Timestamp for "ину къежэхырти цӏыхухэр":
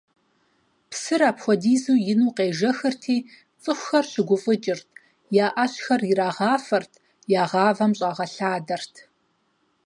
2.11-4.05